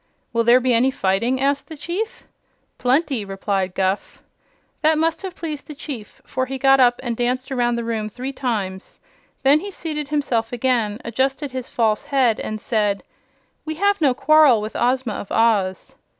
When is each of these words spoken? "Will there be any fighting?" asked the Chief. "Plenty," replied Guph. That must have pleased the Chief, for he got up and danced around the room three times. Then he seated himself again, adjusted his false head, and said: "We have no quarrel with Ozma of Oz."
"Will 0.33 0.43
there 0.43 0.59
be 0.59 0.73
any 0.73 0.89
fighting?" 0.89 1.39
asked 1.39 1.67
the 1.69 1.77
Chief. 1.77 2.23
"Plenty," 2.79 3.23
replied 3.23 3.75
Guph. 3.75 4.23
That 4.81 4.97
must 4.97 5.21
have 5.21 5.35
pleased 5.35 5.67
the 5.67 5.75
Chief, 5.75 6.23
for 6.25 6.47
he 6.47 6.57
got 6.57 6.79
up 6.79 6.99
and 7.03 7.15
danced 7.15 7.51
around 7.51 7.75
the 7.75 7.83
room 7.83 8.09
three 8.09 8.33
times. 8.33 8.99
Then 9.43 9.59
he 9.59 9.69
seated 9.69 10.07
himself 10.07 10.51
again, 10.51 10.97
adjusted 11.05 11.51
his 11.51 11.69
false 11.69 12.05
head, 12.05 12.39
and 12.39 12.59
said: 12.59 13.03
"We 13.63 13.75
have 13.75 14.01
no 14.01 14.15
quarrel 14.15 14.59
with 14.59 14.75
Ozma 14.75 15.13
of 15.13 15.31
Oz." 15.31 15.93